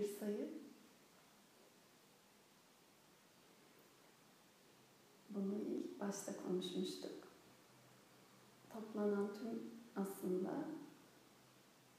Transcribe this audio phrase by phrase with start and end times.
[0.00, 0.48] bir sayı.
[5.30, 7.28] Bunu ilk başta konuşmuştuk.
[8.72, 9.60] Toplanan tüm
[9.96, 10.50] aslında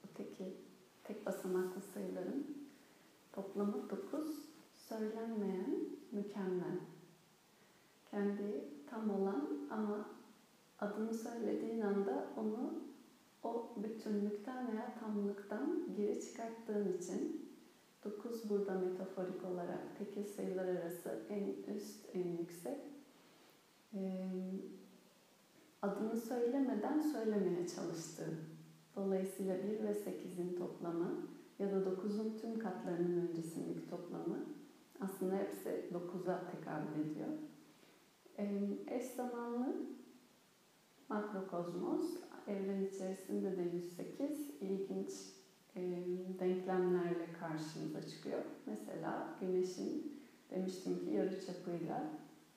[0.03, 0.57] bu teki,
[1.03, 2.67] tek basamaklı sayıların
[3.31, 5.79] toplamı 9, söylenmeyen
[6.11, 6.79] mükemmel.
[8.11, 10.09] Kendi tam olan ama
[10.79, 12.73] adını söylediğin anda onu
[13.43, 17.48] o bütünlükten veya tamlıktan geri çıkarttığın için
[18.03, 22.79] 9 burada metaforik olarak tekil sayılar arası en üst, en yüksek.
[23.93, 24.29] Ee,
[25.81, 28.39] adını söylemeden söylemeye çalıştığı.
[28.95, 31.27] Dolayısıyla 1 ve 8'in toplamı
[31.59, 34.45] ya da 9'un tüm katlarının öncesindeki toplamı
[34.99, 37.29] aslında hepsi 9'a tekabül ediyor.
[38.37, 39.75] Ee, eş zamanlı
[41.09, 45.11] makrokozmos evren içerisinde de 108 ilginç
[45.75, 45.81] e,
[46.39, 48.41] denklemlerle karşımıza çıkıyor.
[48.65, 50.19] Mesela Güneş'in
[50.51, 52.03] demiştim ki yarı çapıyla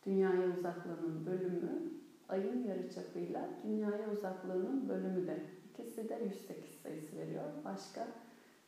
[0.06, 1.92] dünyaya uzaklığının bölümü,
[2.28, 7.44] ayın yarı çapıyla dünyaya uzaklığının bölümü de ikisi de 108 sayısı veriyor.
[7.64, 8.08] Başka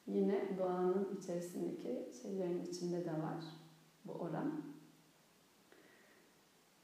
[0.07, 3.45] yine doğanın içerisindeki şeylerin içinde de var
[4.05, 4.63] bu oran.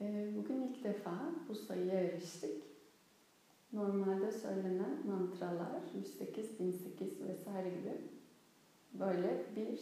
[0.00, 2.64] E, bugün ilk defa bu sayıya eriştik
[3.72, 8.19] normalde söylenen mantralar 108, 1008 vesaire gibi
[8.92, 9.80] böyle bir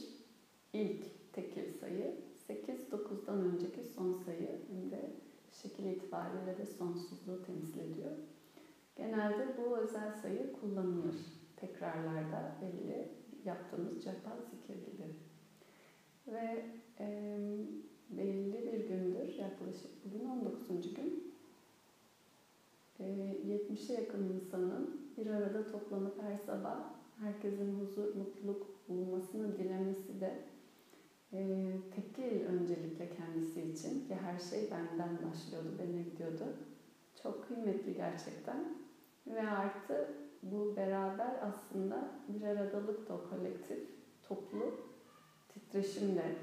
[0.72, 2.14] ilk tekil sayı
[2.46, 5.10] 8, 9'dan önceki son sayı hem de
[5.52, 8.12] şekil itibariyle de sonsuzluğu temsil ediyor.
[8.96, 11.16] Genelde bu özel sayı kullanılır
[11.56, 13.08] tekrarlarda belli
[13.44, 15.14] yaptığımız cepha zikir gibi.
[16.26, 16.64] Ve
[17.00, 17.38] e,
[18.10, 20.94] belli bir gündür yaklaşık bugün 19.
[20.94, 21.34] gün
[23.00, 30.38] 70'e yakın insanın bir arada toplanıp her sabah herkesin huzur, mutluluk bulmasını dilemesi de
[31.32, 31.38] e,
[31.94, 36.44] tekil öncelikle kendisi için ki her şey benden başlıyordu, bana gidiyordu.
[37.22, 38.64] Çok kıymetli gerçekten.
[39.26, 43.78] Ve artı bu beraber aslında bir aradalık da o kolektif,
[44.22, 44.74] toplu
[45.48, 46.34] titreşimle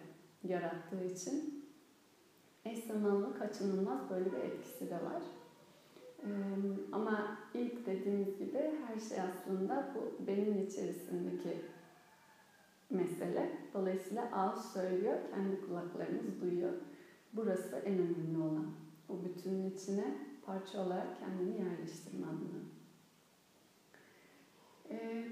[0.44, 1.66] yarattığı için
[2.66, 5.23] eş zamanlı kaçınılmaz böyle bir etkisi de var.
[6.91, 11.57] Ama ilk dediğimiz gibi her şey aslında bu benim içerisindeki
[12.90, 13.50] mesele.
[13.73, 16.73] Dolayısıyla ağız söylüyor, kendi kulaklarımız duyuyor.
[17.34, 18.68] Burası en önemli olan.
[19.09, 22.62] O bütünün içine parça olarak kendini yerleştirme adına.
[24.90, 25.28] Ee,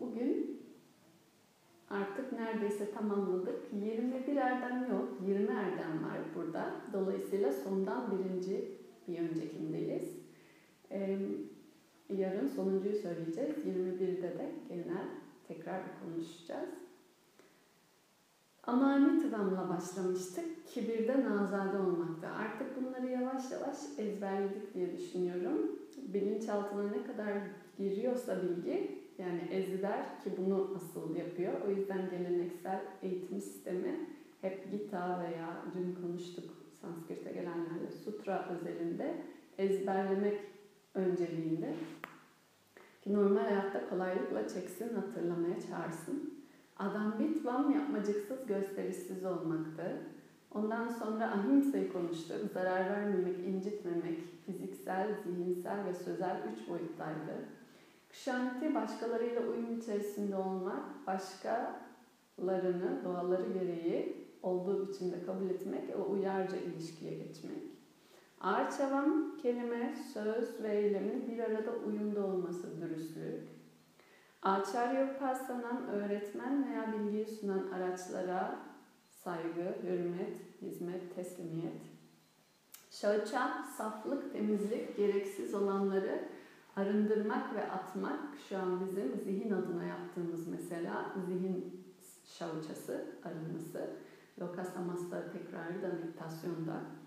[0.00, 0.60] bugün
[1.90, 3.72] artık neredeyse tamamladık.
[3.72, 6.74] 21 erdem yok, 20 erdem var burada.
[6.92, 8.78] Dolayısıyla sondan birinci
[9.08, 10.16] bir öncekindeyiz.
[10.90, 11.18] Ee,
[12.16, 13.56] yarın sonuncuyu söyleyeceğiz.
[13.66, 15.06] 21'de de genel
[15.54, 16.70] tekrar konuşacağız.
[18.66, 20.66] Amani tıvamla başlamıştık.
[20.66, 22.28] Kibirde nazade olmakta.
[22.28, 25.78] Artık bunları yavaş yavaş ezberledik diye düşünüyorum.
[25.96, 27.32] Bilinçaltına ne kadar
[27.78, 31.52] giriyorsa bilgi, yani ezber ki bunu asıl yapıyor.
[31.66, 34.08] O yüzden geleneksel eğitim sistemi
[34.40, 36.50] hep Gita veya dün konuştuk
[36.80, 39.14] Sanskrit'e gelenlerle sutra özelinde
[39.58, 40.40] ezberlemek
[40.94, 41.74] önceliğinde
[43.02, 46.34] ki normal hayatta kolaylıkla çeksin, hatırlamaya çağırsın.
[46.76, 49.96] Adam bitvam yapmacıksız, gösterişsiz olmaktı.
[50.54, 52.52] Ondan sonra ahimsa'yı konuştuk.
[52.54, 57.48] Zarar vermemek, incitmemek, fiziksel, zihinsel ve sözel üç boyuttaydı.
[58.10, 67.14] Kşanti başkalarıyla uyum içerisinde olmak, başkalarını doğaları gereği olduğu biçimde kabul etmek ve uyarca ilişkiye
[67.14, 67.69] geçmek.
[68.40, 73.48] Ağır çavam, kelime, söz ve eylemin bir arada uyumda olması dürüstlük.
[74.42, 78.58] Acharya Upasanam öğretmen veya bilgiyi sunan araçlara
[79.24, 81.82] saygı, hürmet, hizmet, teslimiyet.
[82.90, 86.28] Şauça, saflık, temizlik, gereksiz olanları
[86.76, 88.20] arındırmak ve atmak.
[88.48, 91.84] Şu an bizim zihin adına yaptığımız mesela zihin
[92.24, 93.90] şauçası, arınması.
[94.40, 96.99] Loka Samasta tekrarı da meditasyonda.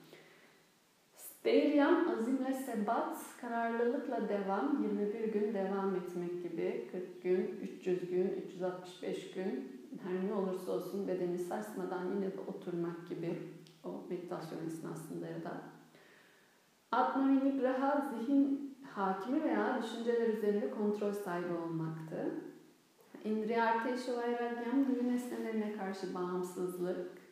[1.44, 9.32] Steiryam azimle sebat, kararlılıkla devam, 21 gün devam etmek gibi, 40 gün, 300 gün, 365
[9.32, 13.40] gün, her ne olursa olsun bedeni sarsmadan yine de oturmak gibi
[13.84, 15.52] o meditasyon esnasında ya da
[16.92, 17.32] Atma
[18.10, 22.32] zihin hakimi veya düşünceler üzerinde kontrol sahibi olmaktı.
[23.24, 27.23] Indriyarteşi vairagyam duyu nesnelerine karşı bağımsızlık,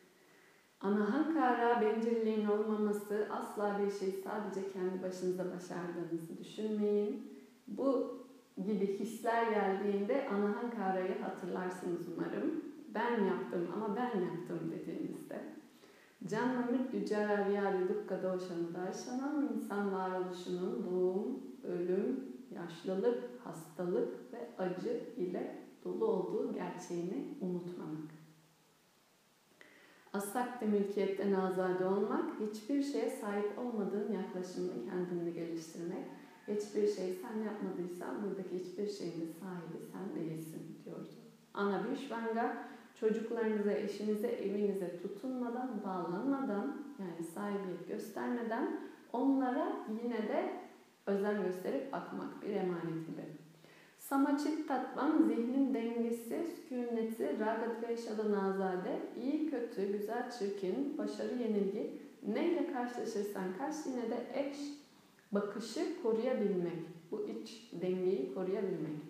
[0.82, 7.32] Anahankara bencilliğin olmaması asla bir şey sadece kendi başınıza başardığınızı düşünmeyin.
[7.68, 8.18] Bu
[8.66, 12.64] gibi hisler geldiğinde Anahankara'yı hatırlarsınız umarım.
[12.94, 15.38] Ben yaptım ama ben yaptım dediğinizde.
[16.26, 22.20] Canla mrityu jara vyadi dukka doşanı yaşanan insan varoluşunun doğum, ölüm,
[22.54, 28.21] yaşlılık, hastalık ve acı ile dolu olduğu gerçeğini unutmamak.
[30.12, 36.04] Asakte mülkiyetten azade olmak, hiçbir şeye sahip olmadığın yaklaşımını kendini geliştirmek,
[36.48, 41.08] hiçbir şey sen yapmadıysan buradaki hiçbir şeyin sahibi sen değilsin diyordu.
[41.54, 42.64] Ana Vishvanga
[43.00, 48.80] çocuklarınıza, eşinize, evinize tutunmadan, bağlanmadan yani sahibiyet göstermeden
[49.12, 49.72] onlara
[50.02, 50.52] yine de
[51.06, 53.41] özen gösterip bakmak bir emanet gibi.
[54.12, 62.72] Samachit tatvan zihnin dengesi, sükuneti, ragat ve nazade, iyi, kötü, güzel, çirkin, başarı, yenilgi, neyle
[62.72, 64.56] karşılaşırsan karşı yine de eş
[65.32, 66.78] bakışı koruyabilmek.
[67.10, 69.02] Bu iç dengeyi koruyabilmek.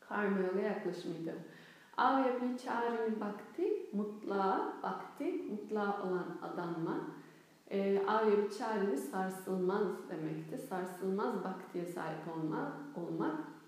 [0.00, 1.34] Karma yoga yaklaşımıydı.
[1.96, 7.00] Avya vicharini bakti, mutlağa, bakti, mutlağa olan adanma.
[7.70, 10.58] E, Avya vicharini sarsılmaz demekti.
[10.58, 13.61] Sarsılmaz baktiye sahip olma, olmak.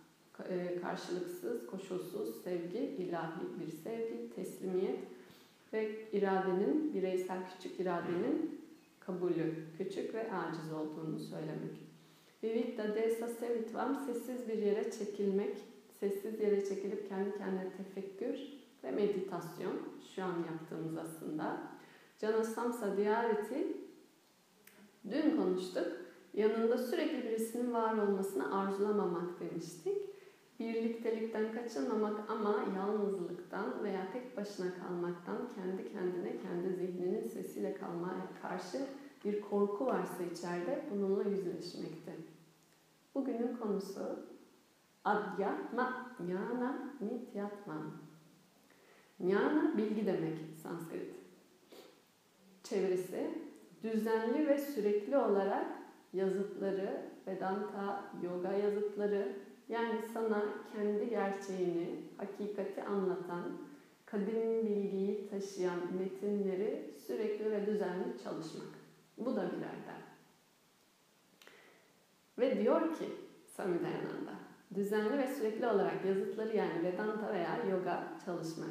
[0.48, 4.98] E, karşılıksız, koşulsuz sevgi, ilahi bir sevgi, teslimiyet
[5.72, 8.60] ve iradenin, bireysel küçük iradenin
[9.00, 11.84] kabulü, küçük ve aciz olduğunu söylemek.
[12.42, 15.56] Vivitta desa sevitvam, sessiz bir yere çekilmek,
[16.00, 18.38] sessiz yere çekilip kendi kendine tefekkür
[18.84, 19.72] ve meditasyon,
[20.14, 21.62] şu an yaptığımız aslında.
[22.20, 23.66] Janasamsa diyareti,
[25.10, 25.86] dün konuştuk,
[26.34, 30.13] yanında sürekli birisinin var olmasını arzulamamak demiştik.
[30.60, 38.78] Birliktelikten kaçınmamak ama yalnızlıktan veya tek başına kalmaktan kendi kendine, kendi zihninin sesiyle kalmaya karşı
[39.24, 42.12] bir korku varsa içeride bununla yüzleşmekte.
[43.14, 44.26] Bugünün konusu
[45.04, 47.74] Adhyatma, Jnana, Nityatma.
[49.20, 51.14] Jnana bilgi demek Sanskrit.
[52.62, 53.30] Çevirisi
[53.82, 55.66] düzenli ve sürekli olarak
[56.12, 59.36] yazıtları, Vedanta, yoga yazıtları,
[59.68, 63.44] yani sana kendi gerçeğini, hakikati anlatan,
[64.06, 68.68] kadim bilgiyi taşıyan metinleri sürekli ve düzenli çalışmak.
[69.18, 70.02] Bu da bir erdem.
[72.38, 73.08] Ve diyor ki
[73.56, 74.34] Samidayananda,
[74.74, 78.70] düzenli ve sürekli olarak yazıtları yani Vedanta veya yoga çalışmak.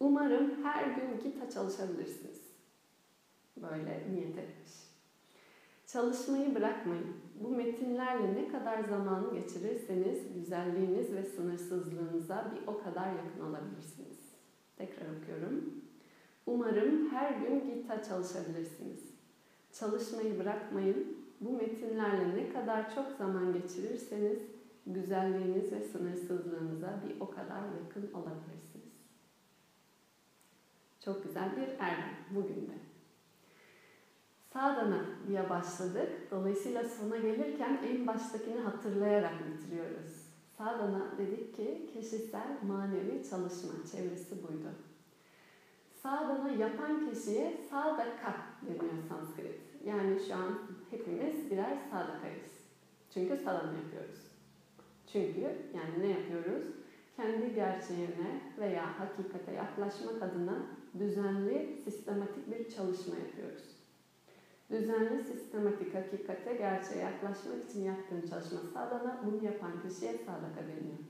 [0.00, 2.40] Umarım her gün Gita çalışabilirsiniz.
[3.56, 4.72] Böyle niyet etmiş.
[5.86, 7.16] Çalışmayı bırakmayın.
[7.40, 14.18] Bu metinlerle ne kadar zaman geçirirseniz güzelliğiniz ve sınırsızlığınıza bir o kadar yakın olabilirsiniz.
[14.76, 15.74] Tekrar okuyorum.
[16.46, 19.00] Umarım her gün Gita çalışabilirsiniz.
[19.72, 21.16] Çalışmayı bırakmayın.
[21.40, 24.38] Bu metinlerle ne kadar çok zaman geçirirseniz
[24.86, 28.90] güzelliğiniz ve sınırsızlığınıza bir o kadar yakın olabilirsiniz.
[31.04, 32.89] Çok güzel bir erdem bugün de.
[34.52, 36.08] Sadana diye başladık.
[36.30, 40.30] Dolayısıyla sona gelirken en baştakini hatırlayarak bitiriyoruz.
[40.58, 44.68] Sadana dedik ki kişisel manevi çalışma çevresi buydu.
[46.02, 49.60] Sadana yapan kişiye sadaka deniyor Sanskrit.
[49.84, 50.58] Yani şu an
[50.90, 52.50] hepimiz birer sadakayız.
[53.14, 54.20] Çünkü sadana yapıyoruz.
[55.12, 55.40] Çünkü
[55.74, 56.64] yani ne yapıyoruz?
[57.16, 60.62] Kendi gerçeğine veya hakikate yaklaşmak adına
[60.98, 63.79] düzenli, sistematik bir çalışma yapıyoruz.
[64.70, 71.00] Düzenli, sistematik hakikate, gerçeğe yaklaşmak için yaptığın çalışma sadana, bunu yapan kişiye sadaka deniyor.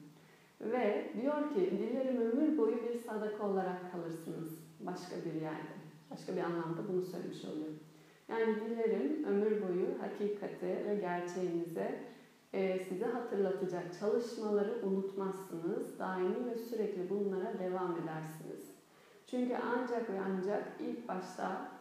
[0.61, 4.51] Ve diyor ki, dilerim ömür boyu bir sadaka olarak kalırsınız
[4.81, 5.75] başka bir yerde.
[6.11, 7.73] Başka bir anlamda bunu söylemiş oluyor.
[8.29, 12.05] Yani dilerim ömür boyu hakikate ve gerçeğinize
[12.53, 15.99] e, size hatırlatacak çalışmaları unutmazsınız.
[15.99, 18.71] Daimi ve sürekli bunlara devam edersiniz.
[19.27, 21.80] Çünkü ancak ve ancak ilk başta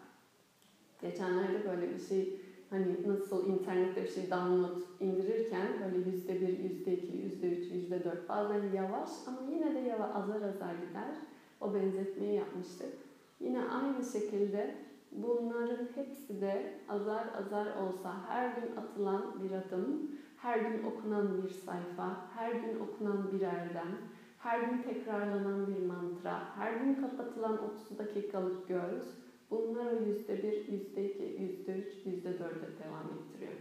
[1.01, 6.93] geçenlerde böyle bir şey hani nasıl internette bir şey download indirirken böyle yüzde bir, yüzde
[6.93, 11.15] iki, yüzde üç, yüzde dört bazen yavaş ama yine de yavaş azar azar gider.
[11.61, 12.93] O benzetmeyi yapmıştık.
[13.39, 14.75] Yine aynı şekilde
[15.11, 21.49] bunların hepsi de azar azar olsa her gün atılan bir adım, her gün okunan bir
[21.49, 23.97] sayfa, her gün okunan bir erdem,
[24.39, 29.03] her gün tekrarlanan bir mantra, her gün kapatılan 30 dakikalık göz,
[29.51, 33.53] bunları yüzde bir, yüzde iki, yüzde üç, yüzde dörde devam ettiriyor.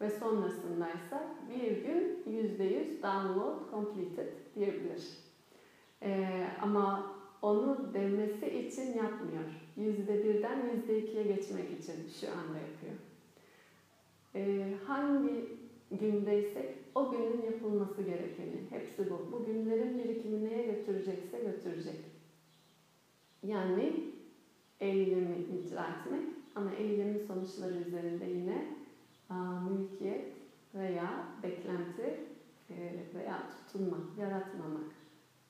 [0.00, 5.16] Ve sonrasında ise bir gün yüzde yüz download completed diyebilir.
[6.02, 7.04] Ee, ama
[7.42, 9.60] onu demesi için yapmıyor.
[9.76, 12.94] Yüzde birden yüzde ikiye geçmek için şu anda yapıyor.
[14.34, 15.46] Ee, hangi
[15.90, 18.62] gündeysek o günün yapılması gerekeni.
[18.68, 19.24] Hepsi bu.
[19.32, 21.98] Bu günlerin birikimi neye götürecekse götürecek.
[23.42, 23.94] Yani
[24.84, 28.74] eylemi icra etmek ama eylemin sonuçları üzerinde yine
[29.30, 30.32] a, mülkiyet
[30.74, 32.20] veya beklenti
[32.70, 32.76] e,
[33.14, 34.84] veya tutunma, yaratmamak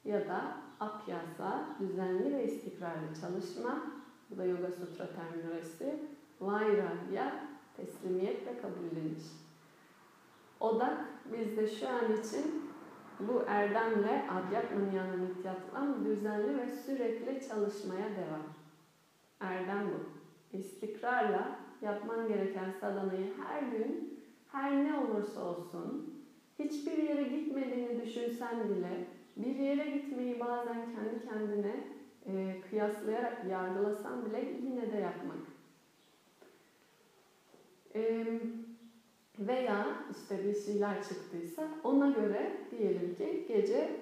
[0.05, 3.83] ya da apyasa, düzenli ve istikrarlı çalışma,
[4.31, 6.01] bu da Yoga Sutra terminolojisi,
[6.41, 9.23] vairagya, teslimiyet ve kabulleniş.
[10.61, 10.99] Odak
[11.33, 12.65] bizde şu an için
[13.21, 18.64] bu erdemle Adhyatmanyana Nityatvam düzenli ve sürekli çalışmaya devam.
[19.45, 20.59] Erdem bu.
[20.59, 24.21] İstikrarla yapman gereken sadanayı her gün,
[24.53, 26.15] her ne olursa olsun,
[26.59, 31.85] hiçbir yere gitmediğini düşünsen bile, bir yere gitmeyi bazen kendi kendine
[32.27, 35.39] e, kıyaslayarak yargılasan bile yine de yapmak.
[37.95, 38.25] E,
[39.39, 44.01] veya işte bir şeyler çıktıysa ona göre diyelim ki gece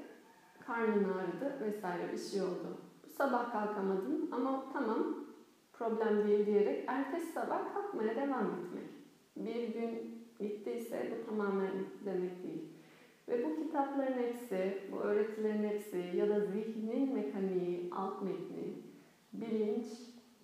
[0.67, 2.79] karnın ağrıdı vesaire bir şey oldu.
[3.17, 5.22] Sabah kalkamadın ama tamam
[5.83, 8.85] problem değil diyerek ertesi sabah kalkmaya devam etmek.
[9.37, 11.73] Bir gün gittiyse bu tamamen
[12.05, 12.69] demek değil.
[13.29, 18.75] Ve bu kitapların hepsi, bu öğretilerin hepsi ya da zihnin mekaniği, alt metni,
[19.33, 19.87] bilinç,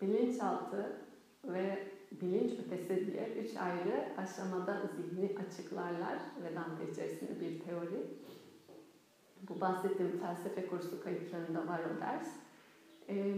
[0.02, 0.96] bilinçaltı
[1.44, 1.78] ve
[2.12, 8.06] bilinç ötesi diye üç ayrı aşamada zihni açıklarlar Vedanta içerisinde bir teori.
[9.48, 12.28] Bu bahsettiğim felsefe kursu kayıtlarında var o ders.
[13.08, 13.34] Ee,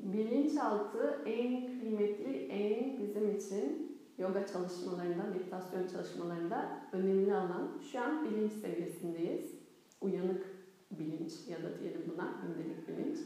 [0.00, 7.70] bilinçaltı en kıymetli, en bizim için yoga çalışmalarında, meditasyon çalışmalarında önemli alan.
[7.92, 9.54] Şu an bilinç seviyesindeyiz.
[10.00, 10.46] Uyanık
[10.90, 13.18] bilinç ya da diyelim buna gündelik bilinç.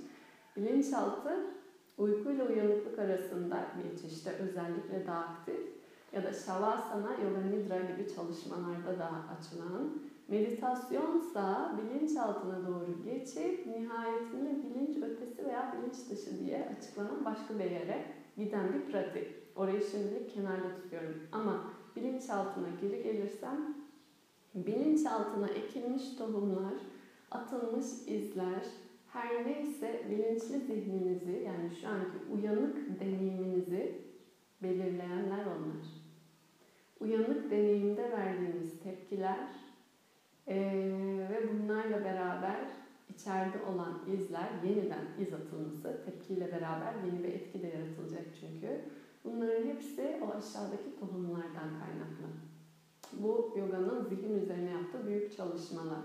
[0.57, 1.47] Bilinçaltı
[1.99, 5.61] uykuyla uyanıklık arasında geçişte özellikle daha aktif
[6.13, 14.97] ya da Shavasana, Yoga Nidra gibi çalışmalarda daha açılan meditasyonsa bilinçaltına doğru geçip nihayetinde bilinç
[15.03, 18.05] ötesi veya bilinç dışı diye açıklanan başka bir yere
[18.37, 19.27] giden bir pratik.
[19.57, 21.23] Orayı şimdilik kenarda tutuyorum.
[21.33, 23.75] Ama bilinçaltına geri gelirsem
[24.55, 26.75] bilinçaltına ekilmiş tohumlar,
[27.31, 28.63] atılmış izler,
[29.13, 33.99] her neyse bilinçli zihninizi yani şu anki uyanık deneyiminizi
[34.63, 35.87] belirleyenler onlar.
[37.01, 39.49] Uyanık deneyimde verdiğimiz tepkiler
[40.49, 42.59] ee, ve bunlarla beraber
[43.09, 48.81] içeride olan izler, yeniden iz atılması, tepkiyle beraber yeni bir etki de yaratılacak çünkü.
[49.25, 52.29] Bunların hepsi o aşağıdaki tohumlardan kaynaklı.
[53.13, 55.99] Bu yoganın zihin üzerine yaptığı büyük çalışmalar.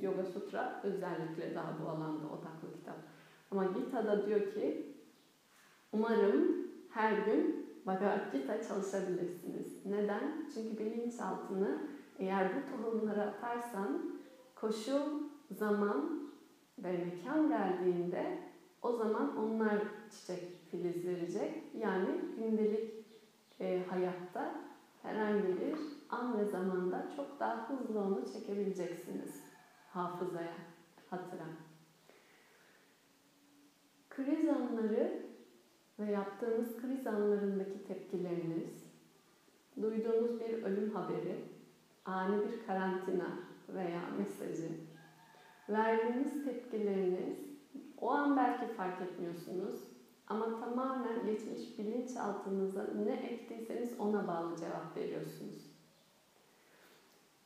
[0.00, 2.96] Yoga Sutra özellikle daha bu alanda odaklı kitap.
[3.50, 4.96] Ama Gita'da diyor ki
[5.92, 9.86] umarım her gün Bhagavad Gita çalışabilirsiniz.
[9.86, 10.48] Neden?
[10.54, 11.78] Çünkü bilinçaltını
[12.18, 14.18] eğer bu tohumları atarsan
[14.54, 16.28] koşul, zaman
[16.78, 18.38] ve mekan geldiğinde
[18.82, 19.78] o zaman onlar
[20.10, 21.62] çiçek filiz verecek.
[21.74, 22.08] Yani
[22.38, 22.94] gündelik
[23.60, 24.54] e, hayatta
[25.02, 25.78] herhangi bir
[26.10, 29.42] an ve zamanda çok daha hızlı onu çekebileceksiniz
[29.90, 30.54] hafızaya,
[31.10, 31.46] hatıra.
[34.10, 35.22] Kriz anları
[35.98, 38.84] ve yaptığınız kriz anlarındaki tepkileriniz,
[39.82, 41.44] duyduğunuz bir ölüm haberi,
[42.08, 43.28] ani bir karantina
[43.68, 44.68] veya mesajı,
[45.68, 47.38] verdiğiniz tepkileriniz
[48.00, 49.74] o an belki fark etmiyorsunuz
[50.26, 55.70] ama tamamen geçmiş bilinçaltınıza ne ektiyseniz ona bağlı cevap veriyorsunuz.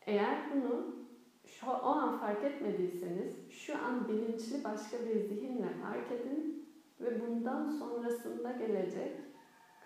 [0.06, 0.96] Eğer bunu
[1.46, 6.68] şu, o an fark etmediyseniz şu an bilinçli başka bir zihinle fark edin
[7.00, 9.12] ve bundan sonrasında gelecek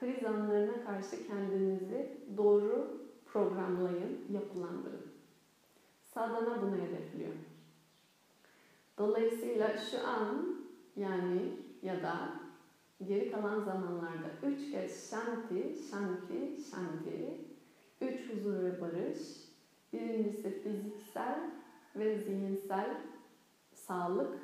[0.01, 3.06] kriz anlarına karşı kendinizi doğru
[3.37, 5.07] programlayın, yapılandırın.
[6.05, 7.33] Sadhana bunu hedefliyor.
[8.99, 10.57] Dolayısıyla şu an
[10.97, 11.53] yani
[11.83, 12.31] ya da
[13.07, 17.41] geri kalan zamanlarda üç kez şanti, şanti, şanti,
[18.01, 19.19] üç huzur ve barış,
[19.93, 21.51] birincisi fiziksel
[21.97, 23.01] ve zihinsel
[23.75, 24.39] sağlık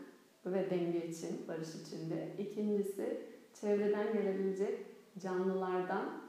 [0.47, 2.37] ve denge için, barış içinde.
[2.39, 3.21] İkincisi
[3.61, 4.87] çevreden gelebilecek
[5.23, 6.22] canlılardan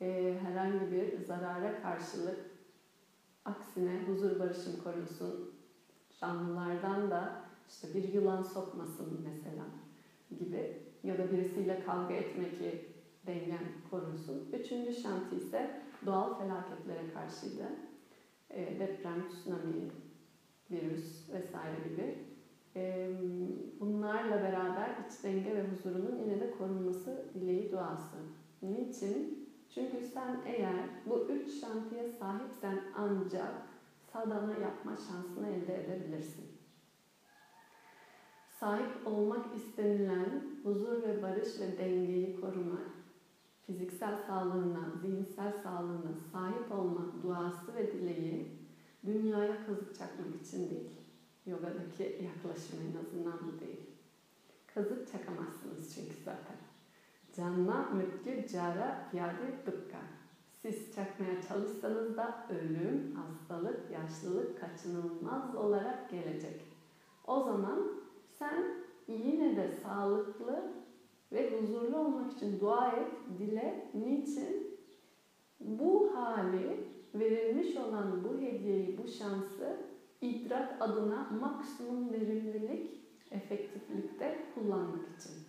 [0.00, 2.38] e, herhangi bir zarara karşılık
[3.44, 5.50] aksine huzur barışım korunsun.
[6.20, 9.64] Canlılardan da işte bir yılan sokmasın mesela
[10.38, 12.60] gibi ya da birisiyle kavga etmek
[13.26, 14.48] dengen korunsun.
[14.52, 17.68] Üçüncü şanti ise doğal felaketlere karşıydı.
[18.50, 19.90] E, deprem, tsunami,
[20.70, 22.18] virüs vesaire gibi.
[22.76, 23.10] E,
[23.80, 28.16] bunlarla beraber iç denge ve huzurunun yine de korunması dileği duası.
[28.62, 29.49] Niçin?
[29.74, 33.54] Çünkü sen eğer bu üç şantiye sahipsen ancak
[34.12, 36.44] sadana yapma şansını elde edebilirsin.
[38.60, 42.90] Sahip olmak istenilen huzur ve barış ve dengeyi korumak,
[43.66, 48.58] fiziksel sağlığına, zihinsel sağlığına sahip olmak duası ve dileği
[49.06, 50.90] dünyaya kazık çakmak için değil.
[51.46, 53.86] Yogadaki yaklaşım en azından bu değil.
[54.74, 56.59] Kazık çakamazsınız çünkü zaten.
[57.36, 59.98] Canna mutlu cara piyade dukka.
[60.52, 66.62] Siz çakmaya çalışsanız da ölüm, hastalık, yaşlılık kaçınılmaz olarak gelecek.
[67.26, 67.78] O zaman
[68.38, 68.64] sen
[69.08, 70.72] yine de sağlıklı
[71.32, 73.90] ve huzurlu olmak için dua et, dile.
[73.94, 74.76] Niçin?
[75.60, 79.76] Bu hali, verilmiş olan bu hediyeyi, bu şansı
[80.20, 85.39] idrak adına maksimum verimlilik, efektiflikte kullanmak için.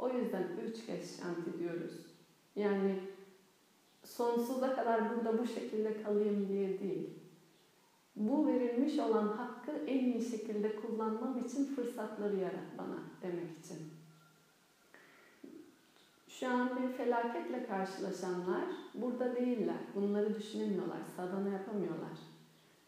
[0.00, 1.92] O yüzden üç kez şanti diyoruz.
[2.56, 3.00] Yani
[4.04, 7.10] sonsuza kadar burada bu şekilde kalayım diye değil.
[8.16, 13.78] Bu verilmiş olan hakkı en iyi şekilde kullanmam için fırsatları yarat bana demek için.
[16.28, 18.64] Şu an bir felaketle karşılaşanlar
[18.94, 19.80] burada değiller.
[19.94, 22.18] Bunları düşünemiyorlar, sadana yapamıyorlar.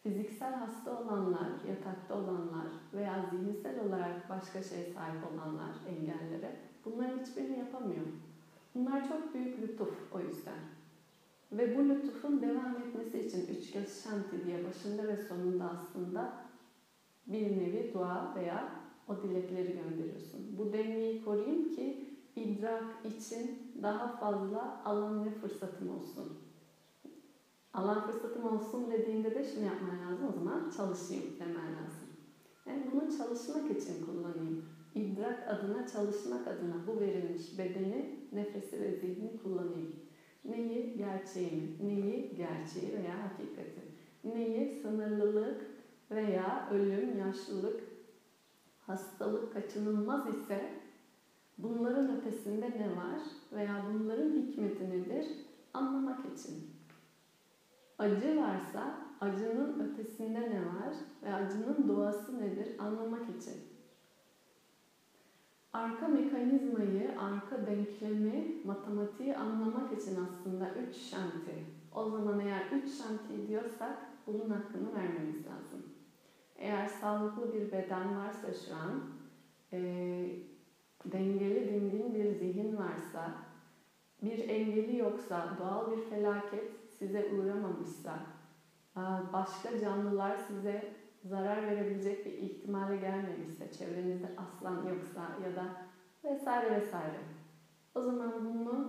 [0.03, 7.59] Fiziksel hasta olanlar, yatakta olanlar veya zihinsel olarak başka şey sahip olanlar, engellere bunların hiçbirini
[7.59, 8.05] yapamıyor.
[8.75, 10.59] Bunlar çok büyük lütuf o yüzden.
[11.51, 16.33] Ve bu lütufun devam etmesi için üç kez şanti diye başında ve sonunda aslında
[17.27, 18.69] bir nevi dua veya
[19.07, 20.57] o dilekleri gönderiyorsun.
[20.57, 26.37] Bu dengeyi koruyayım ki idrak için daha fazla alan ve fırsatım olsun.
[27.73, 32.07] Alan fırsatım olsun dediğinde de şunu yapman lazım o zaman çalışayım demen lazım.
[32.65, 34.72] Yani bunu çalışmak için kullanayım.
[34.95, 39.95] İdrak adına, çalışmak adına bu verilmiş bedeni, nefesi ve zihni kullanayım.
[40.45, 40.97] Neyi?
[40.97, 41.87] Gerçeğimi.
[41.87, 42.35] Neyi?
[42.37, 43.81] Gerçeği veya hakikati.
[44.23, 44.81] Neyi?
[44.81, 45.61] Sınırlılık
[46.11, 47.83] veya ölüm, yaşlılık,
[48.79, 50.69] hastalık kaçınılmaz ise
[51.57, 55.25] bunların ötesinde ne var veya bunların hikmeti nedir
[55.73, 56.73] anlamak için.
[57.97, 63.72] Acı varsa acının ötesinde ne var ve acının doğası nedir anlamak için.
[65.73, 71.65] Arka mekanizmayı, arka denklemi, matematiği anlamak için aslında üç şanti.
[71.95, 75.81] O zaman eğer üç şanti diyorsak bunun hakkını vermemiz lazım.
[76.55, 79.03] Eğer sağlıklı bir beden varsa şu an,
[79.73, 79.79] e,
[81.05, 83.31] dengeli dingin bir zihin varsa,
[84.23, 88.19] bir engeli yoksa, doğal bir felaket size uğramamışsa,
[89.33, 95.69] başka canlılar size zarar verebilecek bir ihtimale gelmemişse, çevrenizde aslan yoksa ya da
[96.23, 97.19] vesaire vesaire.
[97.95, 98.87] O zaman bunu,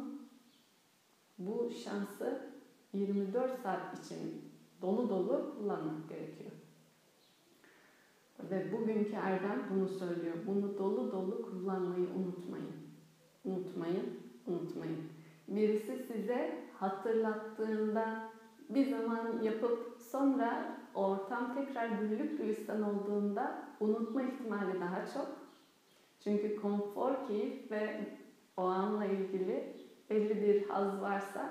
[1.39, 2.55] bu şansı
[2.93, 4.51] 24 saat için
[4.83, 6.51] dolu dolu kullanmak gerekiyor.
[8.51, 10.37] Ve bugünkü Erdem bunu söylüyor.
[10.47, 12.75] Bunu dolu dolu kullanmayı unutmayın.
[13.45, 15.01] Unutmayın, unutmayın.
[15.49, 18.23] Birisi size hatırlattığında
[18.71, 25.29] bir zaman yapıp sonra ortam tekrar güllük gülistan olduğunda unutma ihtimali daha çok.
[26.21, 28.01] Çünkü konfor, keyif ve
[28.57, 29.65] o anla ilgili
[30.11, 31.51] belli bir haz varsa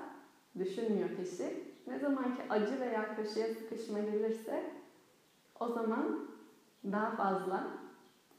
[0.58, 1.64] düşünmüyor kişi.
[1.86, 4.64] Ne zaman ki acı veya köşeye sıkışma gelirse
[5.60, 6.28] o zaman
[6.84, 7.64] daha fazla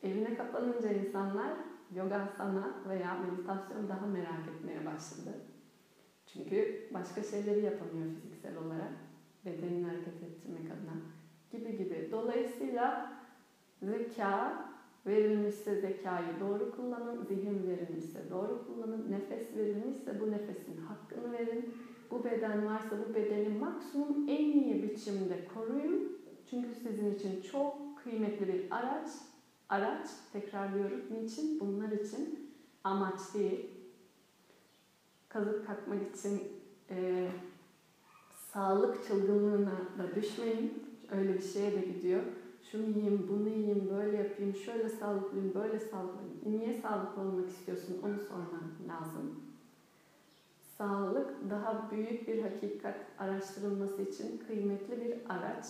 [0.04, 1.54] evine kapanınca insanlar
[1.92, 5.40] yoga sana veya meditasyon daha merak etmeye başladı.
[6.26, 9.15] Çünkü başka şeyleri yapamıyor fiziksel olarak.
[9.46, 10.98] Bedenini hareket ettirmek adına
[11.52, 12.10] gibi gibi.
[12.12, 13.12] Dolayısıyla
[13.82, 14.66] zeka
[15.06, 21.76] verilmişse zekayı doğru kullanın, zihin verilmişse doğru kullanın, nefes verilmişse bu nefesin hakkını verin.
[22.12, 26.18] Bu beden varsa bu bedeni maksimum en iyi biçimde koruyun.
[26.50, 29.10] Çünkü sizin için çok kıymetli bir araç.
[29.70, 31.02] Araç, tekrarlıyorum.
[31.12, 31.60] Niçin?
[31.60, 32.52] Bunlar için
[32.84, 33.70] amaç değil.
[35.30, 36.44] Kazık takmak için
[36.90, 37.28] e,
[38.56, 40.84] sağlık çılgınlığına da düşmeyin.
[41.12, 42.22] Öyle bir şeye de gidiyor.
[42.72, 46.40] Şunu yiyeyim, bunu yiyeyim, böyle yapayım, şöyle sağlıklıyım, böyle sağlıklıyım.
[46.46, 49.40] Niye sağlıklı olmak istiyorsun onu sorman lazım.
[50.78, 55.66] Sağlık daha büyük bir hakikat araştırılması için kıymetli bir araç.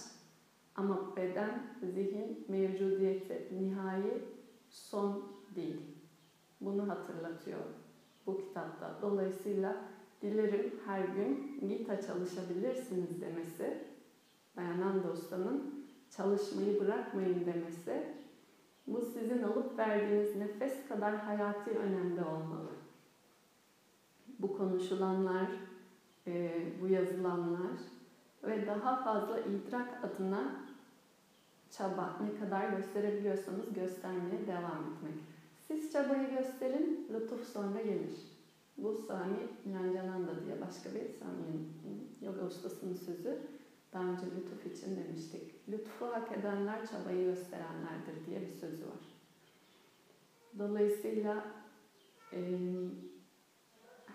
[0.75, 4.23] Ama beden, zihin, mevcudiyeti nihai
[4.69, 5.23] son
[5.55, 5.81] değil.
[6.61, 7.59] Bunu hatırlatıyor
[8.25, 8.95] bu kitapta.
[9.01, 9.94] Dolayısıyla
[10.25, 13.77] dilerim her gün Gita çalışabilirsiniz demesi,
[14.55, 15.85] Dayananda Usta'nın
[16.17, 18.03] çalışmayı bırakmayın demesi,
[18.87, 22.69] bu sizin alıp verdiğiniz nefes kadar hayati önemde olmalı.
[24.39, 25.47] Bu konuşulanlar,
[26.27, 27.77] e, bu yazılanlar
[28.43, 30.55] ve daha fazla idrak adına
[31.71, 35.23] çaba ne kadar gösterebiliyorsanız göstermeye devam etmek.
[35.67, 38.34] Siz çabayı gösterin, lütuf sonra gelir.
[38.77, 39.37] Bu Sami
[39.73, 43.39] Lancananda diye başka bir Sami'nin yoga ustasının sözü.
[43.93, 45.69] Daha önce lütuf için demiştik.
[45.69, 49.05] Lütfu hak edenler çabayı gösterenlerdir diye bir sözü var.
[50.59, 51.45] Dolayısıyla
[52.33, 52.39] e,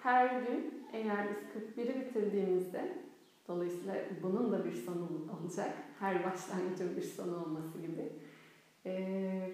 [0.03, 2.99] her gün eğer biz 41'i bitirdiğimizde
[3.49, 5.09] dolayısıyla bunun da bir sonu
[5.40, 5.75] olacak.
[5.99, 8.12] Her başlangıcın bir sonu olması gibi.
[8.87, 9.53] E,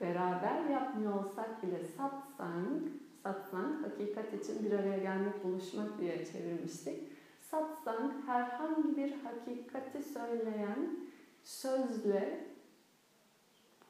[0.00, 2.82] beraber yapmıyor olsak bile satsang,
[3.28, 7.02] satsang hakikat için bir araya gelmek, buluşmak diye çevirmiştik.
[7.40, 10.96] Satsang herhangi bir hakikati söyleyen
[11.42, 12.46] sözle,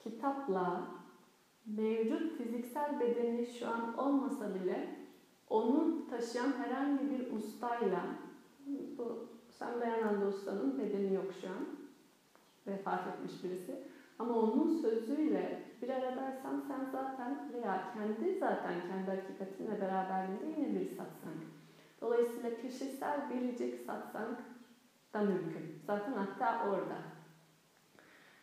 [0.02, 0.88] kitapla,
[1.66, 4.96] mevcut fiziksel bedeni şu an olmasa bile
[5.50, 8.00] onu taşıyan herhangi bir ustayla,
[8.98, 11.66] bu Sam Dayananda ustanın bedeni yok şu an,
[12.66, 13.82] vefat etmiş birisi.
[14.18, 20.74] Ama onun sözüyle bir arada dersen sen zaten veya kendi zaten kendi hakikatinle beraberliğinde yine
[20.74, 21.36] bir satsang.
[22.00, 24.38] Dolayısıyla kişisel biricik satsang
[25.14, 25.82] da mümkün.
[25.86, 26.96] Zaten hatta orada.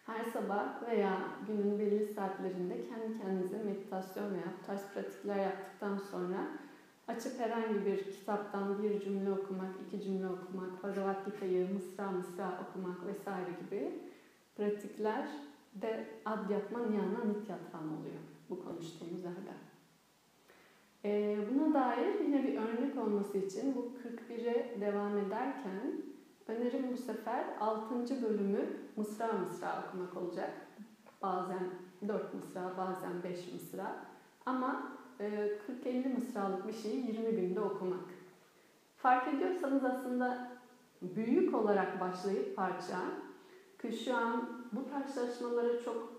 [0.06, 6.48] Her sabah veya günün belli saatlerinde kendi kendinize meditasyon veya tarz pratikler yaptıktan sonra
[7.08, 13.06] açıp herhangi bir kitaptan bir cümle okumak, iki cümle okumak, Bhagavad Gita'yı mısra mısra okumak
[13.06, 13.94] vesaire gibi
[14.56, 19.60] pratikler de Adhyatma Niyana Nityatvam oluyor bu konuştuğumuz erdem.
[21.06, 23.92] Ee, buna dair yine bir örnek olması için bu
[24.34, 26.02] 41'e devam ederken
[26.48, 28.24] önerim bu sefer 6.
[28.24, 30.52] bölümü mısra mısra okumak olacak.
[31.22, 31.70] Bazen
[32.08, 33.96] 4 mısra, bazen 5 mısra.
[34.46, 38.06] Ama 40-50 mısralık bir şeyi 20 günde okumak.
[38.98, 40.48] Fark ediyorsanız aslında
[41.02, 42.98] büyük olarak başlayıp parça
[43.82, 45.16] ki şu an bu tarz
[45.86, 46.16] çok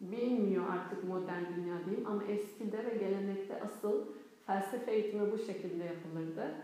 [0.00, 4.04] bilmiyor artık modern dünya diyeyim ama eskide ve gelenekte asıl
[4.46, 6.54] felsefe eğitimi bu şekilde yapılırdı.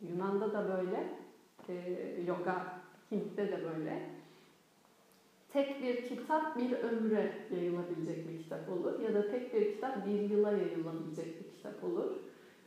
[0.00, 1.10] Yunan'da da böyle,
[1.68, 2.66] e, yoga,
[3.10, 4.02] Hint'te de böyle.
[5.52, 10.20] Tek bir kitap bir ömre yayılabilecek bir kitap olur ya da tek bir kitap bir
[10.20, 12.16] yıla yayılabilecek bir kitap olur.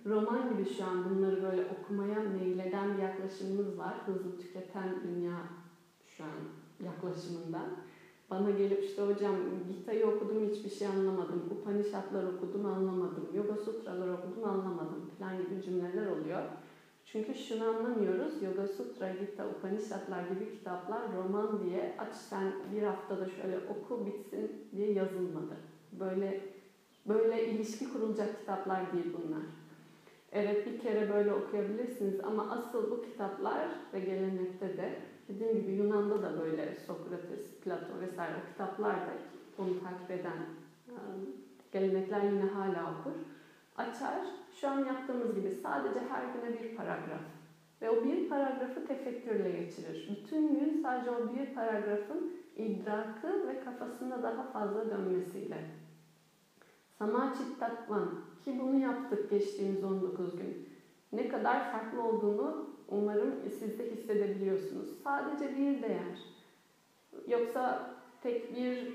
[0.06, 3.94] Roman gibi şu an bunları böyle okumaya meyleden bir yaklaşımımız var.
[4.06, 5.38] Hızlı tüketen dünya
[6.06, 6.40] şu an
[6.86, 7.70] yaklaşımından.
[8.32, 9.36] Bana gelip işte hocam
[9.72, 11.44] Gita'yı okudum hiçbir şey anlamadım.
[11.52, 13.28] Upanishadlar okudum anlamadım.
[13.36, 16.42] Yoga Sutralar okudum anlamadım falan gibi cümleler oluyor.
[17.06, 18.42] Çünkü şunu anlamıyoruz.
[18.42, 24.52] Yoga Sutra, Gita, Upanishadlar gibi kitaplar roman diye aç sen bir haftada şöyle oku bitsin
[24.76, 25.58] diye yazılmadı.
[25.92, 26.40] Böyle
[27.06, 29.44] böyle ilişki kurulacak kitaplar değil bunlar.
[30.32, 34.94] Evet bir kere böyle okuyabilirsiniz ama asıl bu kitaplar ve gelenekte de
[35.30, 39.14] Dediğim gibi Yunan'da da böyle Sokrates, Plato vesaire o kitaplarda
[39.58, 40.38] onu takip eden
[41.72, 43.12] gelenekler yine hala okur.
[43.78, 44.20] Açar,
[44.62, 47.22] şu an yaptığımız gibi sadece her güne bir paragraf.
[47.82, 50.10] Ve o bir paragrafı tefekkürle geçirir.
[50.10, 55.58] Bütün gün sadece o bir paragrafın idrakı ve kafasında daha fazla dönmesiyle.
[56.98, 58.10] Samachittatvan
[58.46, 60.70] ki bunu yaptık geçtiğimiz 19 gün.
[61.12, 64.90] Ne kadar farklı olduğunu Umarım siz de hissedebiliyorsunuz.
[65.04, 66.20] Sadece bir değer.
[67.28, 67.90] Yoksa
[68.24, 68.94] tek bir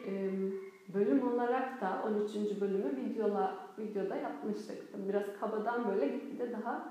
[0.94, 2.61] bölüm olarak da 13.
[2.61, 5.09] bölümü videola, videoda yapmıştık.
[5.09, 6.88] Biraz kabadan böyle gitgide daha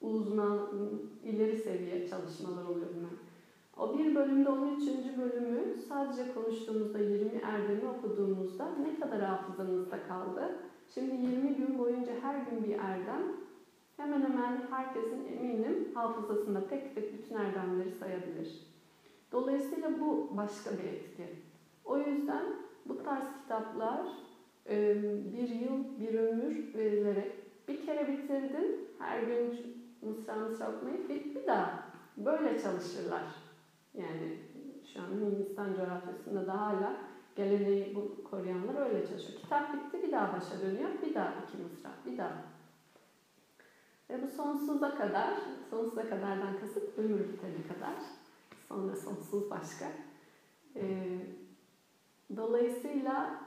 [0.00, 0.68] uzman,
[1.22, 3.12] ileri seviye çalışmalar oluyor bunlar.
[3.76, 4.82] O bir bölümde 13.
[5.18, 10.58] bölümü sadece konuştuğumuzda 20 erdemi okuduğumuzda ne kadar hafızanızda kaldı?
[10.94, 13.22] Şimdi 20 gün boyunca her gün bir erdem
[13.96, 18.72] hemen hemen herkesin eminim hafızasında tek tek bütün erdemleri sayabilir.
[19.32, 21.26] Dolayısıyla bu başka bir etki.
[21.84, 22.44] O yüzden
[22.86, 24.06] bu tarz kitaplar
[25.34, 27.32] bir yıl, bir ömür verilerek
[27.68, 31.82] bir kere bitirdin, her gün mısra mısra okumayı bir daha
[32.16, 33.22] böyle çalışırlar.
[33.94, 34.38] Yani
[34.94, 36.96] şu an Hindistan coğrafyasında da hala
[37.36, 39.38] geleneği bu koruyanlar öyle çalışıyor.
[39.40, 42.51] Kitap bitti bir daha başa dönüyor, bir daha iki mısra, bir daha
[44.12, 45.34] ve bu sonsuza kadar,
[45.70, 47.94] sonsuza kadardan kasıt ömür bitene kadar.
[48.68, 49.86] Sonra sonsuz başka.
[50.76, 51.18] Ee,
[52.36, 53.40] dolayısıyla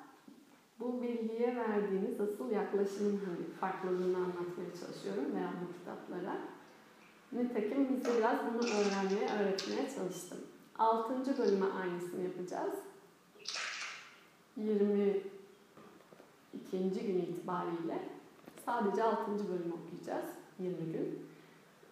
[0.80, 6.38] bu bilgiye verdiğiniz asıl yaklaşımın hani farklılığını anlatmaya çalışıyorum veya bu kitaplara.
[7.32, 10.38] Nitekim biz biraz bunu öğrenmeye, öğretmeye çalıştım.
[10.78, 12.76] Altıncı bölüme aynısını yapacağız.
[14.58, 15.22] 22.
[17.08, 18.10] gün itibariyle
[18.66, 20.45] sadece altıncı bölümü okuyacağız.
[20.60, 21.26] 20 gün.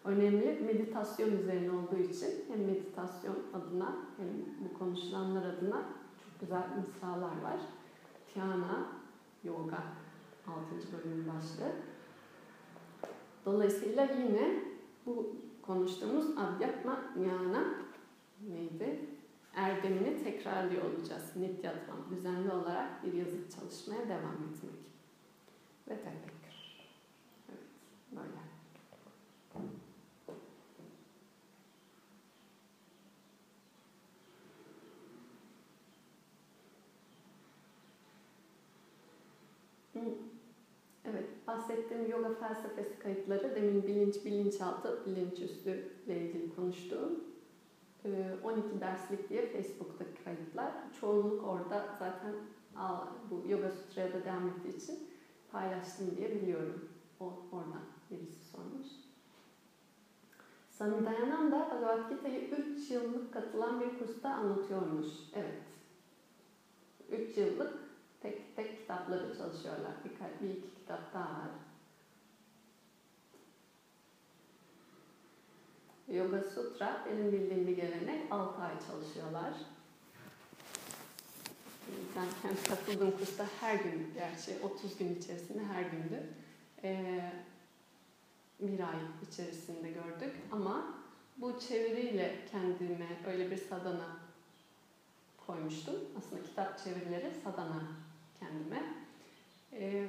[0.06, 4.28] önemli meditasyon üzerine olduğu için hem meditasyon adına hem
[4.64, 5.86] bu konuşulanlar adına
[6.24, 7.60] çok güzel mısralar var.
[8.34, 8.88] Tiana
[9.44, 9.84] Yoga
[10.48, 10.58] 6.
[10.94, 11.72] bölümün başlığı.
[13.46, 14.64] Dolayısıyla yine
[15.06, 17.64] bu konuştuğumuz Adhyatma Jnana
[18.50, 19.00] neydi?
[19.56, 21.36] Erdemini tekrarlıyor olacağız.
[21.36, 24.74] Nityatman, düzenli olarak bir yazıp çalışmaya devam etmek.
[25.88, 26.54] Ve tefekkür.
[27.50, 27.62] Evet,
[28.12, 28.44] böyle.
[41.06, 47.24] Evet, bahsettiğim yoga felsefesi kayıtları demin bilinç, bilinçaltı, bilinçüstü ile ilgili konuştuğum
[48.44, 50.72] 12 ee, derslik diye Facebook'taki kayıtlar.
[51.02, 52.34] Çoğunluk orada zaten
[53.30, 55.00] bu Yoga Sutra'ya da devam ettiği için
[55.52, 56.90] paylaştım diye biliyorum.
[57.20, 58.88] O oradan birisi sormuş.
[60.70, 65.08] Sami Dayananda Bhagavad Gita'yı 3 yıllık katılan bir kursta anlatıyormuş.
[65.36, 65.62] Evet.
[67.30, 67.74] 3 yıllık
[68.22, 69.92] tek tek kitapları çalışıyorlar.
[70.06, 71.50] Bir, bir iki kitap daha var.
[76.08, 79.54] Yoga Sutra benim bildiğim bir gelenek 6 ay çalışıyorlar.
[82.16, 86.24] Ben kendi katıldığım kursta her gün, gerçi 30 gün içerisinde her gündü.
[86.84, 87.32] Ee,
[88.60, 88.96] bir ay
[89.32, 90.96] içerisinde gördük ama
[91.38, 94.18] bu çeviriyle kendime öyle bir sadana
[95.48, 95.96] koymuştum.
[96.18, 97.84] Aslında kitap çevirileri sadana
[98.40, 98.84] kendime.
[99.74, 100.08] Ee,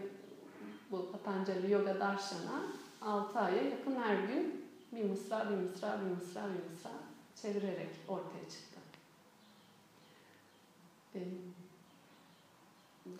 [0.91, 2.63] bu Patanjali Yoga Darshana
[3.03, 6.91] 6 aya yakın her gün bir mısra, bir mısra, bir mısra, bir mısra
[7.35, 8.81] çevirerek ortaya çıktı.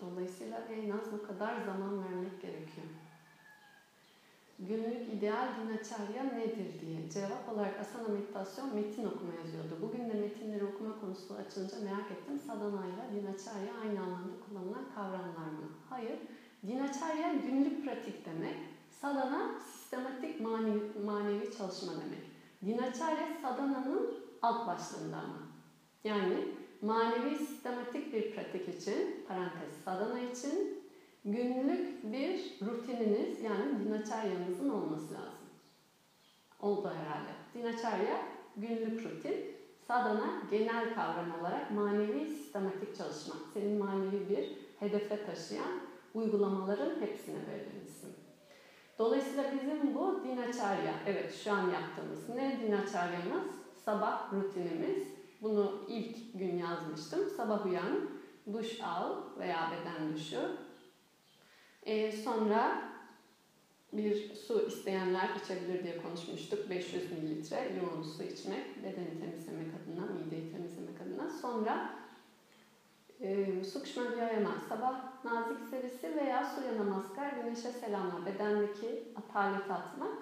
[0.01, 2.87] Dolayısıyla en az bu kadar zaman vermek gerekiyor.
[4.59, 9.77] Günlük ideal dinacharya nedir diye cevap olarak asana meditasyon metin okuma yazıyordu.
[9.81, 12.39] Bugün de metinleri okuma konusu açılınca merak ettim.
[12.47, 15.69] Sadhana ile dinacharya aynı anlamda kullanılan kavramlar mı?
[15.89, 16.19] Hayır.
[16.67, 18.55] Dinacharya günlük pratik demek.
[18.89, 22.25] Sadhana sistematik manevi, manevi çalışma demek.
[22.65, 25.39] Dinacharya sadhananın alt başlığında ama.
[26.03, 26.37] Yani
[26.81, 30.83] manevi sistematik bir pratik için, parantez sadhana için
[31.25, 35.47] günlük bir rutininiz yani dinacharyanızın olması lazım.
[36.59, 37.31] Oldu herhalde.
[37.53, 38.17] Dinacharya
[38.55, 39.55] günlük rutin,
[39.87, 43.35] sadhana genel kavram olarak manevi sistematik çalışma.
[43.53, 45.84] Senin manevi bir hedefe taşıyan
[46.15, 48.09] uygulamaların hepsine verilen isim.
[48.99, 53.45] Dolayısıyla bizim bu dinacharya, evet şu an yaptığımız ne dinacharyamız?
[53.85, 55.07] Sabah rutinimiz.
[55.41, 57.29] Bunu ilk gün yazmıştım.
[57.29, 58.09] Sabah uyan,
[58.53, 60.57] duş al veya beden duşu.
[61.83, 62.91] Ee, sonra
[63.93, 66.69] bir su isteyenler içebilir diye konuşmuştuk.
[66.69, 71.29] 500 mililitre yoğun su içmek, bedeni temizlemek adına, mideyi temizlemek adına.
[71.29, 72.04] Sonra
[73.19, 80.17] e, Sukşma Vyayama, sabah nazik serisi veya Surya Namaskar, güneşe selamla, bedendeki ataleti atmak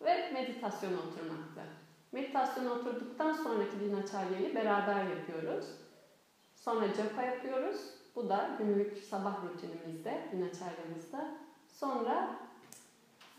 [0.00, 1.60] ve meditasyona oturmaktı.
[2.12, 5.66] Meditasyona oturduktan sonraki dinaçaryayı beraber yapıyoruz.
[6.54, 7.80] Sonra japa yapıyoruz.
[8.14, 11.28] Bu da günlük sabah rutinimizde, dinaçaryamızda.
[11.68, 12.30] Sonra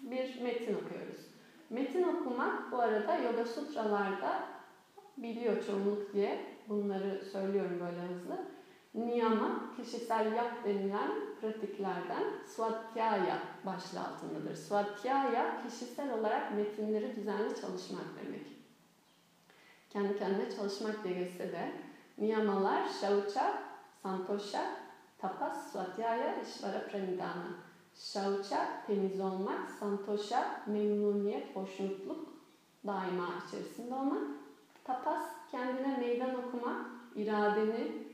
[0.02, 1.28] bir metin okuyoruz.
[1.70, 4.44] Metin okumak bu arada Yoga Sutralarda
[5.18, 8.57] biliyor çoğunluk diye bunları söylüyorum böyle hızlı
[8.98, 14.56] niyama, kişisel yap denilen pratiklerden swadhyaya başlığı altındadır.
[14.56, 18.46] Swadhyaya kişisel olarak metinleri düzenli çalışmak demek.
[19.90, 21.72] Kendi kendine çalışmak geçse de
[22.18, 23.64] niyamalar şauça,
[24.04, 24.76] santosha,
[25.18, 27.48] tapas, swadhyaya, işvara pranidana.
[27.96, 32.30] Şauça temiz olmak, santosha memnuniyet, hoşnutluk
[32.88, 34.24] daima içerisinde olmak.
[34.84, 38.07] Tapas kendine meydan okumak, iradeni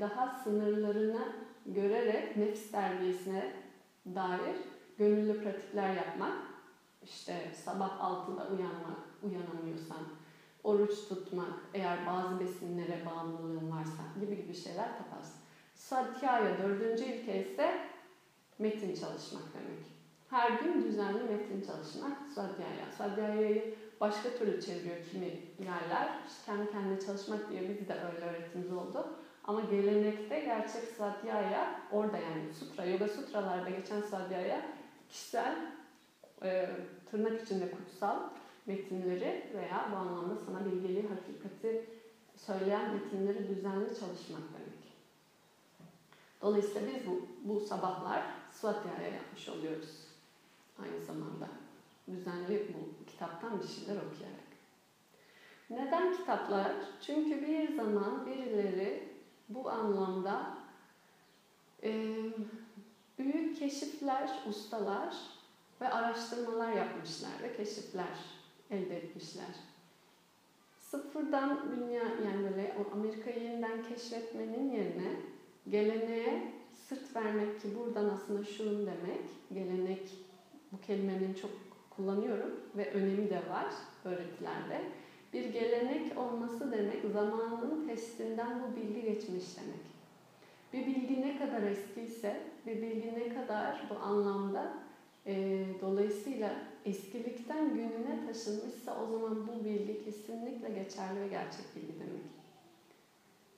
[0.00, 1.32] daha sınırlarını
[1.66, 3.52] görerek nefs terbiyesine
[4.14, 4.56] dair
[4.98, 6.32] gönüllü pratikler yapmak.
[7.02, 10.06] İşte sabah 6'da uyanmak, uyanamıyorsan,
[10.64, 15.32] oruç tutmak, eğer bazı besinlere bağımlılığın varsa gibi gibi şeyler tapas.
[15.74, 17.80] Satyaya dördüncü ilke ise
[18.58, 19.84] metin çalışmak demek.
[20.30, 22.92] Her gün düzenli metin çalışmak Swadhyaya.
[22.96, 25.26] Swadhyaya'yı başka türlü çeviriyor kimi
[25.58, 26.18] yerler.
[26.28, 29.06] İşte kendi kendine çalışmak diye biz de öyle öğretimiz oldu.
[29.46, 34.62] Ama gelenekte gerçek sadhyaya orada yani sutra, yoga sutralarda geçen sadhyaya
[35.08, 35.56] kişisel
[36.42, 36.70] e,
[37.10, 38.18] tırnak içinde kutsal
[38.66, 41.84] metinleri veya bu anlamda sana bilgeliği, hakikati
[42.36, 44.84] söyleyen metinleri düzenli çalışmak demek.
[46.42, 50.06] Dolayısıyla biz bu, bu sabahlar Swadhyaya yapmış oluyoruz.
[50.82, 51.48] Aynı zamanda
[52.08, 54.44] düzenli bu kitaptan bir şeyler okuyarak.
[55.70, 56.72] Neden kitaplar?
[57.00, 59.13] Çünkü bir zaman birileri
[59.48, 60.56] bu anlamda
[61.82, 62.14] e,
[63.18, 65.14] büyük keşifler, ustalar
[65.80, 68.18] ve araştırmalar yapmışlar ve keşifler
[68.70, 69.54] elde etmişler.
[70.78, 75.16] Sıfırdan dünya yani böyle Amerika'yı yeniden keşfetmenin yerine
[75.68, 76.52] geleneğe
[76.88, 79.24] sırt vermek ki buradan aslında şunun demek.
[79.52, 80.10] Gelenek
[80.72, 81.50] bu kelimenin çok
[81.90, 83.66] kullanıyorum ve önemi de var
[84.04, 84.80] öğretilerde.
[85.34, 89.84] Bir gelenek olması demek zamanın testinden bu bilgi geçmiş demek.
[90.72, 94.72] Bir bilgi ne kadar eskiyse, bir bilgi ne kadar bu anlamda
[95.26, 96.52] e, dolayısıyla
[96.84, 102.24] eskilikten gününe taşınmışsa o zaman bu bilgi kesinlikle geçerli ve gerçek bilgi demek.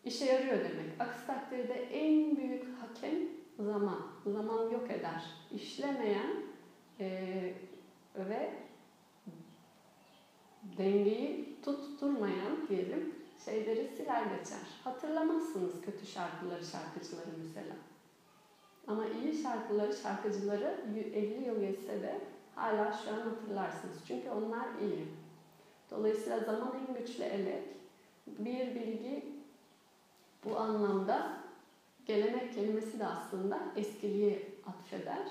[0.05, 1.01] İşe yarıyor demek.
[1.01, 3.19] Aksi takdirde en büyük hakem
[3.59, 4.01] zaman.
[4.27, 5.25] Zaman yok eder.
[5.55, 6.31] İşlemeyen
[7.01, 7.09] e,
[8.17, 8.51] ve
[10.79, 14.59] dengeyi tutturmayan diyelim şeyleri siler geçer.
[14.85, 17.75] Hatırlamazsınız kötü şarkıları, şarkıcıları mesela.
[18.87, 20.81] Ama iyi şarkıları, şarkıcıları
[21.15, 22.21] 50 yıl geçse de
[22.55, 23.97] hala şu an hatırlarsınız.
[24.09, 25.07] Çünkü onlar iyi.
[25.91, 27.65] Dolayısıyla zaman en güçlü elek.
[28.27, 29.25] Bir bilgi
[30.45, 31.39] bu anlamda
[32.07, 35.29] gelenek kelimesi de aslında eskiliği atfeder.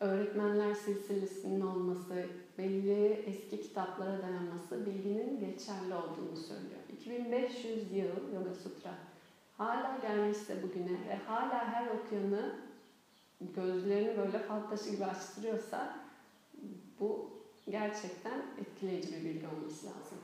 [0.00, 2.26] Öğretmenler silsilesinin olması,
[2.58, 6.80] belli eski kitaplara dayanması bilginin geçerli olduğunu söylüyor.
[6.92, 8.94] 2500 yıl Yoga Sutra
[9.58, 12.54] hala gelmişse bugüne ve hala her okuyanı
[13.40, 15.98] gözlerini böyle fal taşı gibi açtırıyorsa
[17.00, 17.30] bu
[17.70, 20.18] gerçekten etkileyici bir bilgi olması lazım.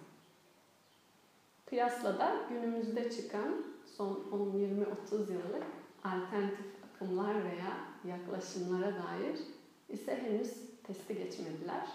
[1.67, 3.65] Kıyasla da günümüzde çıkan
[3.97, 5.65] son 10-20-30 yıllık
[6.05, 9.39] alternatif akımlar veya yaklaşımlara dair
[9.88, 11.88] ise henüz testi geçmediler.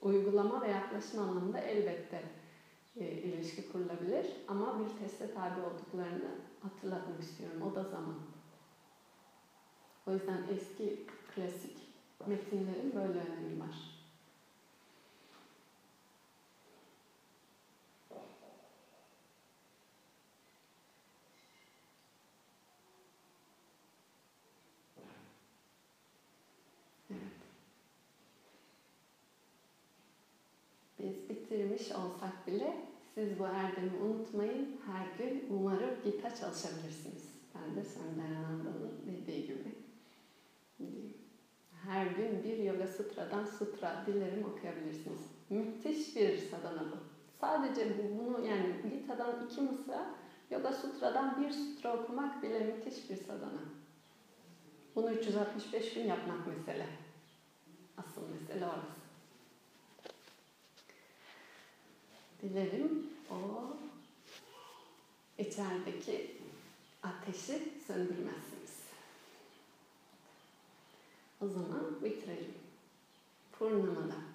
[0.00, 2.22] Uygulama ve yaklaşım anlamında elbette
[2.96, 7.62] e, ilişki kurulabilir ama bir teste tabi olduklarını hatırlatmak istiyorum.
[7.62, 8.16] O da zaman.
[10.06, 11.88] O yüzden eski klasik
[12.26, 13.95] metinlerin böyle önemi var.
[31.76, 32.74] Bitirmiş olsak bile
[33.14, 34.80] siz bu erdemi unutmayın.
[34.86, 37.24] Her gün umarım gitar çalışabilirsiniz.
[37.54, 39.74] Ben de Söndayananda'nın dediği gibi.
[41.84, 45.20] Her gün bir Yoga Sutra'dan Sutra dilerim okuyabilirsiniz.
[45.50, 46.96] Müthiş bir sadhana bu.
[47.40, 50.06] Sadece bunu yani Gita'dan iki mısra,
[50.50, 53.62] Yoga Sutra'dan bir sutra okumak bile müthiş bir sadhana.
[54.94, 56.86] Bunu 365 gün yapmak mesele.
[57.96, 59.05] Asıl mesele orası.
[62.42, 63.36] Dilerim o
[65.38, 66.36] içerideki
[67.02, 68.76] ateşi söndürmezsiniz.
[71.40, 72.54] O zaman bitirelim.
[73.52, 74.25] Purnamada.